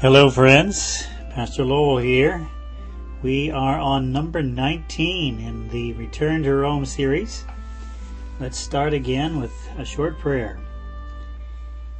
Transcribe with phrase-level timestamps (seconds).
[0.00, 1.06] Hello, friends.
[1.28, 2.48] Pastor Lowell here.
[3.22, 7.44] We are on number 19 in the Return to Rome series.
[8.40, 10.58] Let's start again with a short prayer.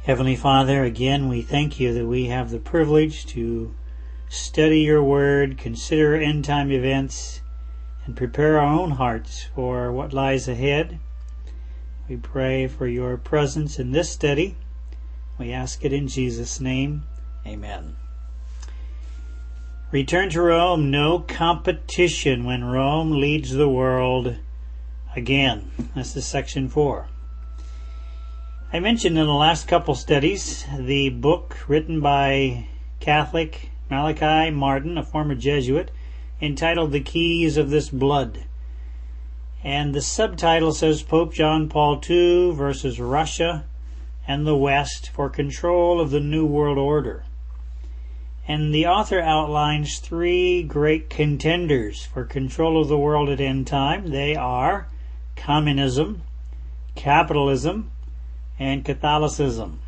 [0.01, 3.75] Heavenly Father, again we thank you that we have the privilege to
[4.29, 7.41] study your word, consider end time events,
[8.07, 10.97] and prepare our own hearts for what lies ahead.
[12.09, 14.57] We pray for your presence in this study.
[15.37, 17.03] We ask it in Jesus' name.
[17.45, 17.95] Amen.
[19.91, 24.37] Return to Rome, no competition when Rome leads the world
[25.15, 25.71] again.
[25.95, 27.07] This is section four.
[28.71, 32.67] I mentioned in the last couple studies the book written by
[33.01, 35.91] Catholic Malachi Martin, a former Jesuit,
[36.41, 38.45] entitled The Keys of This Blood.
[39.61, 43.65] And the subtitle says Pope John Paul II versus Russia
[44.25, 47.25] and the West for control of the New World Order.
[48.53, 54.09] And the author outlines three great contenders for control of the world at end time.
[54.09, 54.89] They are
[55.37, 56.23] communism,
[56.93, 57.91] capitalism,
[58.59, 59.79] and Catholicism.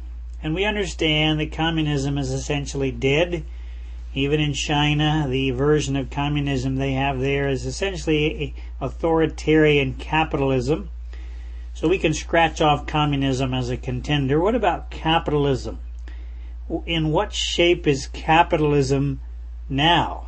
[0.41, 3.44] And we understand that communism is essentially dead.
[4.14, 10.89] Even in China, the version of communism they have there is essentially authoritarian capitalism.
[11.73, 14.39] So we can scratch off communism as a contender.
[14.39, 15.80] What about capitalism?
[16.85, 19.21] In what shape is capitalism
[19.69, 20.27] now?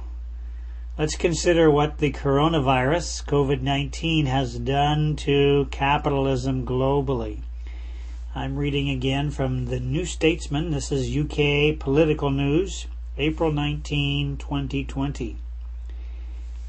[0.97, 7.39] Let's consider what the coronavirus, COVID-19, has done to capitalism globally.
[8.33, 10.71] I'm reading again from the New Statesman.
[10.71, 15.37] This is UK political news, April 19, 2020.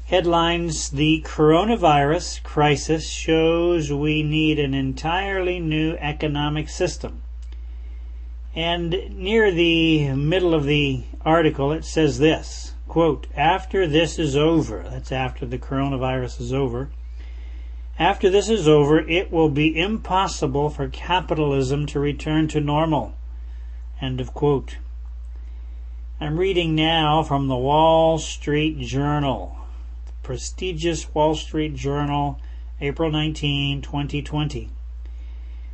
[0.07, 7.21] Headlines The coronavirus crisis shows we need an entirely new economic system.
[8.55, 14.83] And near the middle of the article, it says this, quote, after this is over,
[14.89, 16.89] that's after the coronavirus is over,
[17.99, 23.13] after this is over, it will be impossible for capitalism to return to normal.
[23.99, 24.77] End of quote.
[26.19, 29.57] I'm reading now from the Wall Street Journal,
[30.05, 32.39] the prestigious Wall Street Journal,
[32.79, 34.69] April 19, 2020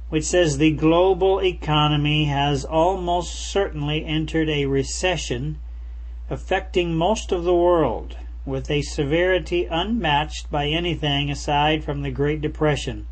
[0.09, 5.59] which says the global economy has almost certainly entered a recession
[6.29, 8.15] affecting most of the world
[8.45, 13.07] with a severity unmatched by anything aside from the Great Depression,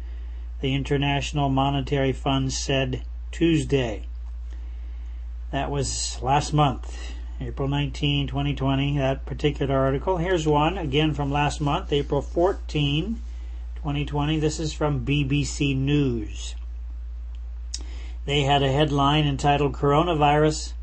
[0.60, 4.06] the International Monetary Fund said Tuesday.
[5.52, 10.18] That was last month, April 19, 2020, that particular article.
[10.18, 13.22] Here's one, again from last month, April 14,
[13.76, 14.40] 2020.
[14.40, 16.56] This is from BBC News.
[18.26, 20.74] They had a headline entitled Coronavirus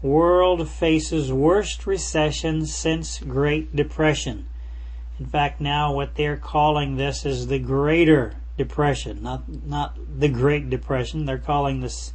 [0.00, 4.46] World Faces Worst Recession Since Great Depression.
[5.18, 10.70] In fact, now what they're calling this is the Greater Depression, not, not the Great
[10.70, 11.24] Depression.
[11.24, 12.12] They're calling this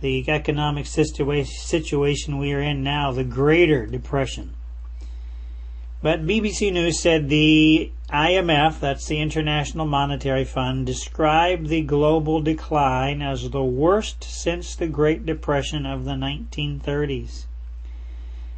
[0.00, 4.54] the economic situa- situation we are in now the Greater Depression.
[6.04, 13.22] But BBC News said the IMF, that's the International Monetary Fund, described the global decline
[13.22, 17.46] as the worst since the Great Depression of the 1930s.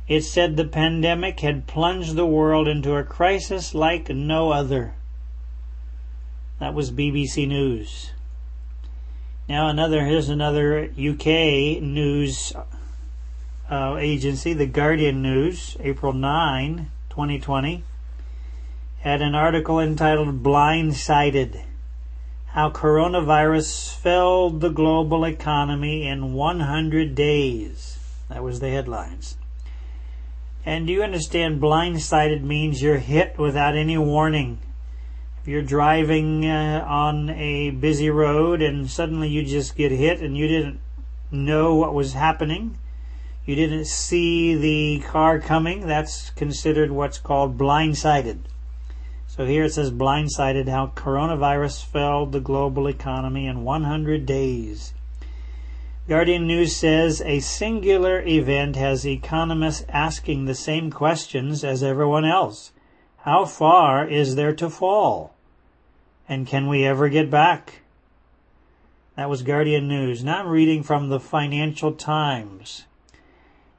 [0.08, 4.94] It said the pandemic had plunged the world into a crisis like no other.
[6.58, 8.10] That was BBC News.
[9.48, 12.52] Now another, here's another UK news
[13.70, 17.82] uh, agency, the Guardian News, April 9, 2020,
[18.98, 21.62] had an article entitled Blindsided
[22.48, 27.98] How Coronavirus Felled the Global Economy in 100 Days.
[28.28, 29.38] That was the headlines.
[30.66, 34.58] And do you understand blindsided means you're hit without any warning?
[35.40, 40.36] If you're driving uh, on a busy road and suddenly you just get hit and
[40.36, 40.80] you didn't
[41.30, 42.76] know what was happening,
[43.46, 48.40] you didn't see the car coming, that's considered what's called blindsided.
[49.28, 54.92] So here it says blindsided how coronavirus felled the global economy in 100 days.
[56.08, 62.72] Guardian News says a singular event has economists asking the same questions as everyone else.
[63.18, 65.34] How far is there to fall?
[66.28, 67.82] And can we ever get back?
[69.16, 70.22] That was Guardian News.
[70.22, 72.84] Now I'm reading from the Financial Times.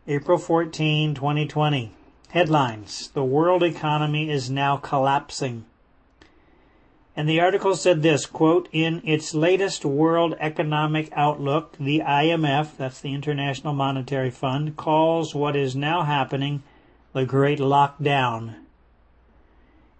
[0.09, 1.92] April 14, 2020.
[2.30, 5.65] Headlines The world economy is now collapsing.
[7.13, 13.01] And the article said this, quote, in its latest World Economic Outlook, the IMF, that's
[13.01, 16.63] the International Monetary Fund, calls what is now happening
[17.12, 18.56] the Great Lockdown.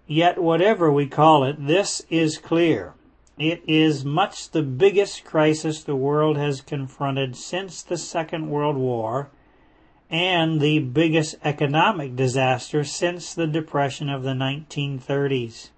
[0.06, 2.94] Yet whatever we call it, this is clear.
[3.36, 9.28] It is much the biggest crisis the world has confronted since the Second World War
[10.10, 15.68] and the biggest economic disaster since the Depression of the 1930s.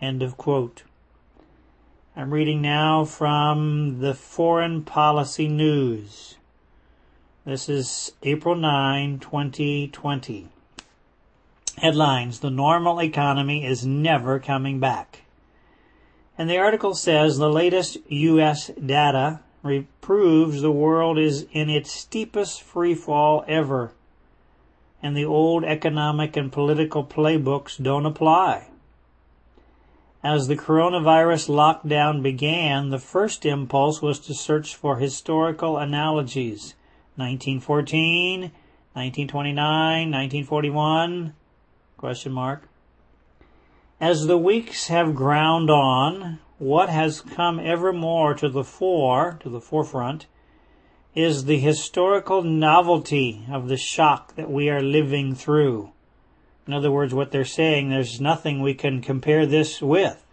[0.00, 0.82] End of quote.
[2.14, 6.36] I'm reading now from the Foreign Policy News.
[7.44, 10.48] This is April 9, 2020.
[11.78, 15.22] Headlines The normal economy is never coming back.
[16.38, 18.68] And the article says the latest U.S.
[18.68, 19.40] data
[20.00, 23.92] proves the world is in its steepest free fall ever,
[25.02, 28.68] and the old economic and political playbooks don't apply.
[30.24, 36.74] As the coronavirus lockdown began, the first impulse was to search for historical analogies.
[37.16, 38.40] 1914,
[38.94, 41.34] 1929, 1941,
[41.96, 42.68] question mark.
[44.00, 49.48] As the weeks have ground on, what has come ever more to the fore, to
[49.48, 50.26] the forefront,
[51.12, 55.90] is the historical novelty of the shock that we are living through.
[56.64, 60.24] In other words, what they're saying, there's nothing we can compare this with.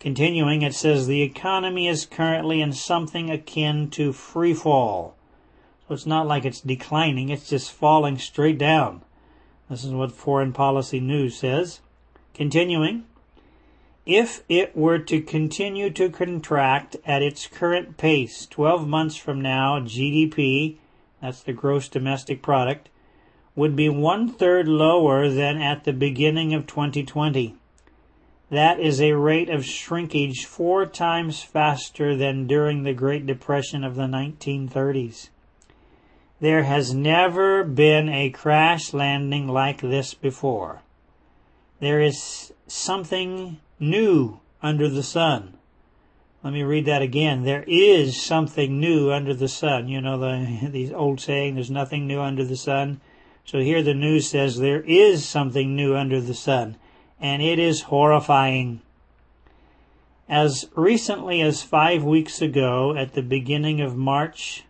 [0.00, 5.14] Continuing, it says the economy is currently in something akin to free fall.
[5.86, 9.02] So it's not like it's declining, it's just falling straight down.
[9.68, 11.80] This is what Foreign Policy News says.
[12.32, 13.04] Continuing,
[14.08, 19.78] if it were to continue to contract at its current pace 12 months from now,
[19.80, 20.78] GDP,
[21.20, 22.88] that's the gross domestic product,
[23.54, 27.54] would be one third lower than at the beginning of 2020.
[28.48, 33.94] That is a rate of shrinkage four times faster than during the Great Depression of
[33.94, 35.28] the 1930s.
[36.40, 40.80] There has never been a crash landing like this before.
[41.80, 45.54] There is something new under the sun.
[46.42, 47.44] Let me read that again.
[47.44, 49.88] There is something new under the sun.
[49.88, 53.00] You know the the old saying, "There's nothing new under the sun."
[53.44, 56.76] So here the news says there is something new under the sun,
[57.20, 58.82] and it is horrifying.
[60.28, 64.64] As recently as five weeks ago, at the beginning of March,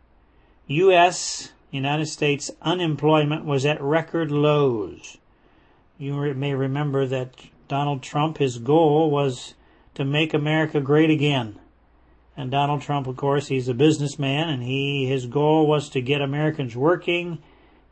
[0.69, 1.53] U.S.
[1.71, 5.17] United States unemployment was at record lows.
[5.99, 7.35] You may remember that
[7.67, 9.55] Donald Trump, his goal was
[9.95, 11.59] to make America great again.
[12.37, 16.23] And Donald Trump, of course, he's a businessman, and he his goal was to get
[16.23, 17.39] Americans working,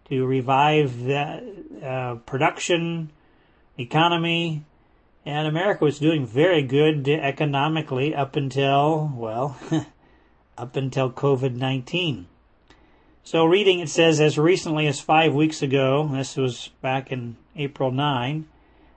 [0.09, 1.43] to revive the
[1.83, 3.11] uh, production,
[3.77, 4.65] economy,
[5.25, 9.59] and America was doing very good economically up until well,
[10.57, 12.29] up until COVID nineteen.
[13.27, 17.91] So reading it says as recently as five weeks ago, this was back in April
[17.91, 18.47] 9,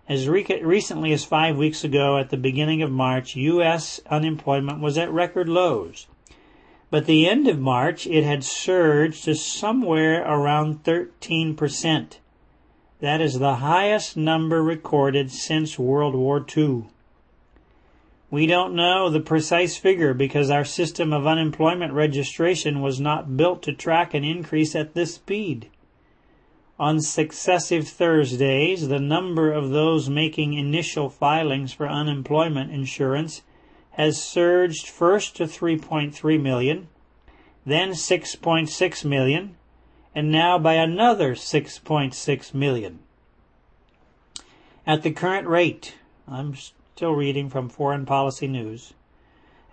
[0.07, 3.99] as re- recently as five weeks ago at the beginning of March, U.S.
[4.07, 6.05] unemployment was at record lows.
[6.91, 12.17] But the end of March, it had surged to somewhere around 13%.
[12.99, 16.83] That is the highest number recorded since World War II.
[18.31, 23.63] We don't know the precise figure because our system of unemployment registration was not built
[23.63, 25.69] to track an increase at this speed.
[26.79, 33.41] On successive Thursdays, the number of those making initial filings for unemployment insurance
[33.91, 36.87] has surged first to 3.3 million,
[37.65, 39.57] then 6.6 million,
[40.13, 42.99] and now by another 6.6 million.
[44.85, 45.95] At the current rate,
[46.27, 46.53] I'm
[46.99, 48.93] Still reading from Foreign Policy News.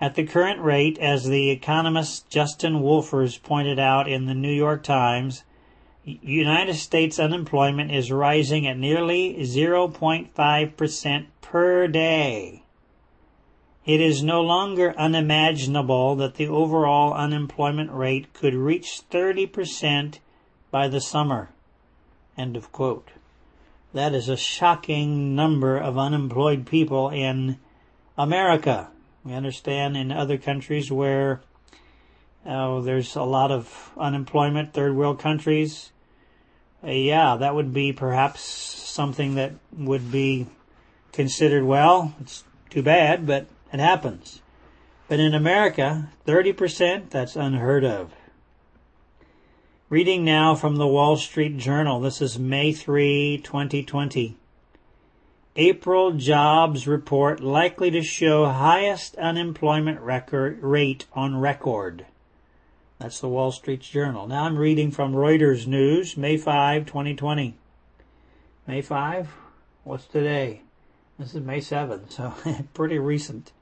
[0.01, 4.85] At the current rate, as the economist Justin Wolfers pointed out in the New York
[4.85, 5.43] Times,
[6.05, 12.63] United States unemployment is rising at nearly 0.5% per day.
[13.85, 20.21] It is no longer unimaginable that the overall unemployment rate could reach 30%
[20.71, 21.49] by the summer.
[22.39, 23.11] End of quote.
[23.97, 27.57] That is a shocking number of unemployed people in
[28.19, 28.91] America.
[29.25, 31.41] We understand in other countries where
[32.45, 35.93] uh, there's a lot of unemployment, third world countries.
[36.85, 40.47] Uh, yeah, that would be perhaps something that would be
[41.13, 42.15] considered well.
[42.21, 44.43] It's too bad, but it happens.
[45.09, 48.13] But in America, 30%, that's unheard of.
[49.89, 52.01] Reading now from the Wall Street Journal.
[52.01, 54.37] This is May 3, 2020.
[55.55, 62.05] April jobs report likely to show highest unemployment record rate on record.
[62.99, 64.27] That's the Wall Street Journal.
[64.27, 67.55] Now I'm reading from Reuters News, May 5, 2020.
[68.67, 69.29] May 5?
[69.85, 70.63] What's today?
[71.17, 72.35] This is May 7, so
[72.75, 73.53] pretty recent.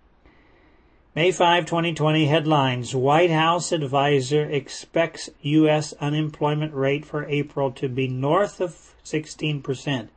[1.17, 2.93] May 5, 2020 headlines.
[2.93, 5.93] White House advisor expects U.S.
[6.01, 10.09] unemployment rate for April to be north of 16%.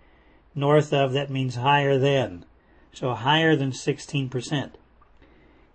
[0.56, 2.46] North of, that means higher than.
[2.94, 4.72] So higher than 16%.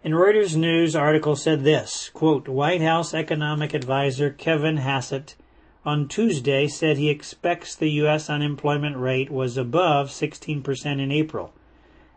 [0.03, 5.37] In Reuters News article said this, quote, White House economic advisor Kevin Hassett
[5.85, 8.29] on Tuesday said he expects the U.S.
[8.29, 11.53] unemployment rate was above 16% in April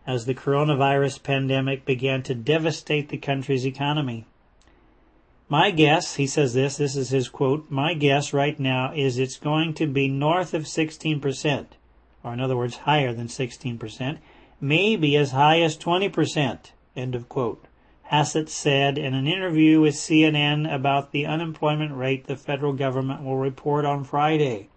[0.08, 4.26] as the coronavirus pandemic began to devastate the country's economy.
[5.48, 9.38] My guess, he says this, this is his quote, my guess right now is it's
[9.38, 11.68] going to be north of 16%,
[12.24, 14.18] or in other words, higher than 16%,
[14.60, 17.66] maybe as high as 20%, end of quote.
[18.04, 23.38] Hassett said in an interview with CNN about the unemployment rate the federal government will
[23.38, 24.70] report on Friday.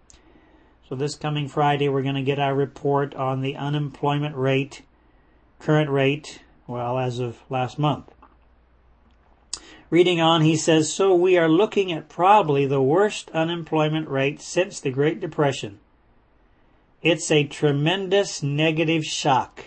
[0.87, 4.81] So this coming Friday, we're going to get our report on the unemployment rate
[5.59, 8.11] current rate, well, as of last month.
[9.89, 14.79] Reading on, he says, So we are looking at probably the worst unemployment rate since
[14.79, 15.79] the Great Depression.
[17.01, 19.65] It's a tremendous negative shock.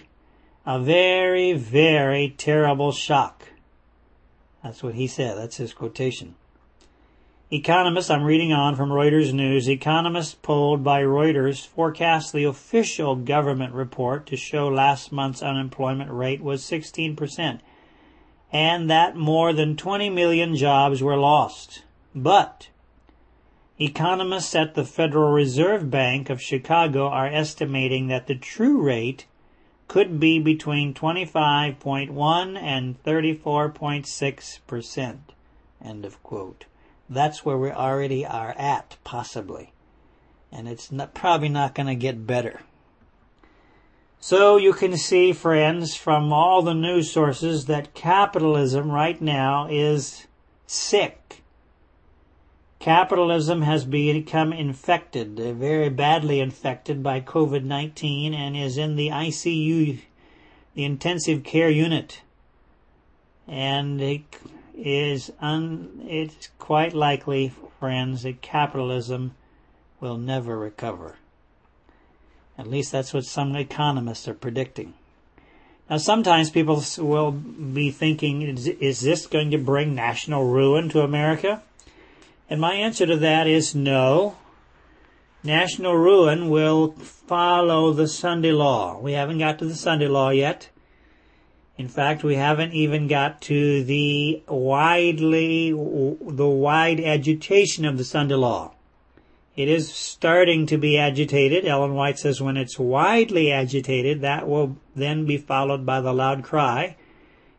[0.64, 3.48] A very, very terrible shock.
[4.62, 5.36] That's what he said.
[5.36, 6.36] That's his quotation.
[7.54, 13.74] Economists, I'm reading on from Reuters News, economists polled by Reuters forecast the official government
[13.74, 17.60] report to show last month's unemployment rate was 16%,
[18.50, 21.82] and that more than 20 million jobs were lost.
[22.14, 22.68] But
[23.78, 29.26] economists at the Federal Reserve Bank of Chicago are estimating that the true rate
[29.88, 35.18] could be between 25.1 and 34.6%.
[35.84, 36.64] End of quote
[37.14, 39.72] that's where we already are at, possibly.
[40.50, 42.60] And it's not, probably not going to get better.
[44.20, 50.26] So you can see, friends, from all the news sources that capitalism right now is
[50.66, 51.42] sick.
[52.78, 60.00] Capitalism has become infected, very badly infected by COVID-19 and is in the ICU,
[60.74, 62.22] the intensive care unit.
[63.46, 64.00] And
[64.84, 69.34] is un, it's quite likely, friends, that capitalism
[70.00, 71.16] will never recover.
[72.58, 74.94] At least that's what some economists are predicting.
[75.88, 81.02] Now, sometimes people will be thinking, is, is this going to bring national ruin to
[81.02, 81.62] America?
[82.50, 84.36] And my answer to that is no.
[85.44, 88.98] National ruin will follow the Sunday law.
[88.98, 90.68] We haven't got to the Sunday law yet.
[91.82, 98.36] In fact, we haven't even got to the widely, the wide agitation of the Sunday
[98.36, 98.74] law.
[99.56, 101.66] It is starting to be agitated.
[101.66, 106.44] Ellen White says when it's widely agitated, that will then be followed by the loud
[106.44, 106.94] cry.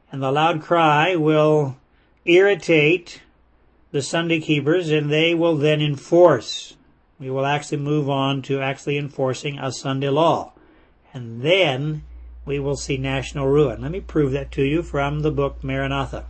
[0.09, 1.75] And the loud cry will
[2.23, 3.23] irritate
[3.91, 6.77] the Sunday keepers and they will then enforce.
[7.19, 10.53] We will actually move on to actually enforcing a Sunday law.
[11.13, 12.03] And then
[12.45, 13.81] we will see national ruin.
[13.81, 16.25] Let me prove that to you from the book Maranatha.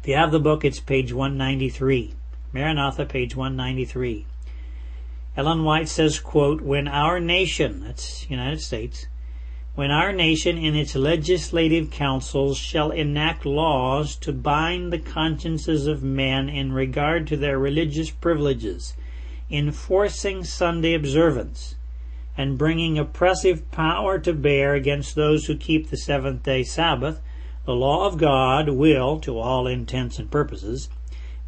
[0.00, 2.14] If you have the book, it's page 193.
[2.52, 4.26] Maranatha, page 193.
[5.36, 9.06] Ellen White says, quote, When our nation, that's United States,
[9.74, 16.02] when our nation in its legislative councils shall enact laws to bind the consciences of
[16.02, 18.94] men in regard to their religious privileges,
[19.50, 21.76] enforcing Sunday observance,
[22.36, 27.20] and bringing oppressive power to bear against those who keep the seventh day Sabbath,
[27.64, 30.88] the law of God will, to all intents and purposes,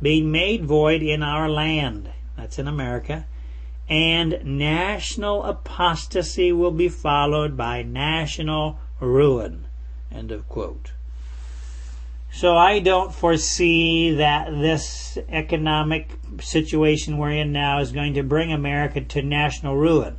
[0.00, 2.10] be made void in our land.
[2.36, 3.26] That's in America.
[3.88, 9.66] And national apostasy will be followed by national ruin.
[10.12, 10.92] End of quote.
[12.30, 18.52] So I don't foresee that this economic situation we're in now is going to bring
[18.52, 20.16] America to national ruin.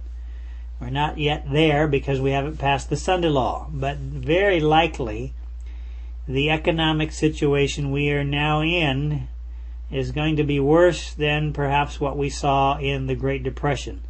[0.79, 5.33] We're not yet there because we haven't passed the Sunday law, but very likely
[6.27, 9.27] the economic situation we are now in
[9.89, 14.03] is going to be worse than perhaps what we saw in the Great Depression.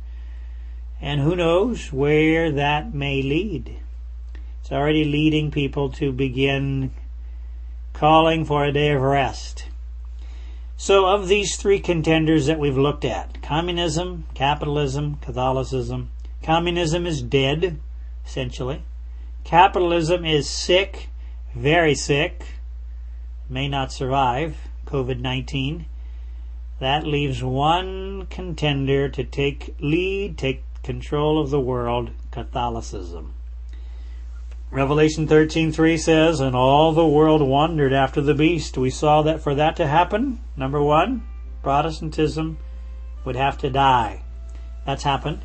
[1.00, 3.78] And who knows where that may lead.
[4.62, 6.92] It's already leading people to begin
[7.94, 9.66] calling for a day of rest.
[10.78, 16.10] So, of these three contenders that we've looked at communism, capitalism, Catholicism
[16.46, 17.80] Communism is dead.
[18.24, 18.84] essentially.
[19.44, 21.10] Capitalism is sick,
[21.56, 22.46] very sick,
[23.50, 25.88] may not survive COVID 19.
[26.80, 33.34] That leaves one contender to take lead, take control of the world, Catholicism.
[34.70, 39.56] Revelation 13:3 says, "And all the world wondered after the beast." We saw that for
[39.56, 41.24] that to happen, number 1,
[41.64, 42.60] Protestantism
[43.24, 44.22] would have to die.
[44.86, 45.42] That's happened.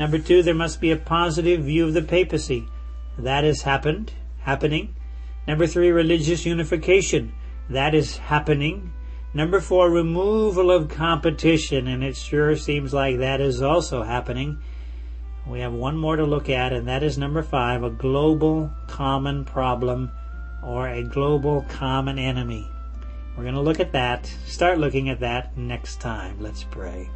[0.00, 2.66] Number 2, there must be a positive view of the papacy.
[3.18, 4.96] That has happened, happening.
[5.46, 7.34] Number 3, religious unification.
[7.68, 8.94] That is happening.
[9.34, 14.62] Number 4, removal of competition, and it sure seems like that is also happening.
[15.46, 19.44] We have one more to look at, and that is number five, a global common
[19.44, 20.10] problem
[20.62, 22.66] or a global common enemy.
[23.36, 26.40] We're going to look at that, start looking at that next time.
[26.40, 27.10] Let's pray.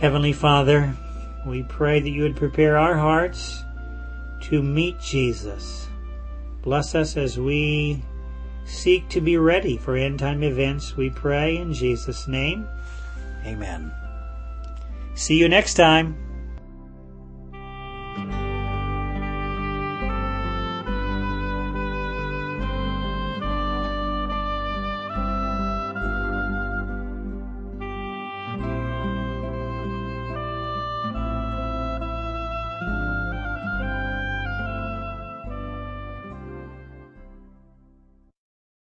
[0.00, 0.96] Heavenly Father,
[1.48, 3.64] we pray that you would prepare our hearts
[4.42, 5.88] to meet Jesus.
[6.62, 8.02] Bless us as we
[8.64, 10.96] seek to be ready for end time events.
[10.96, 12.68] We pray in Jesus' name.
[13.44, 13.92] Amen.
[15.14, 16.27] See you next time.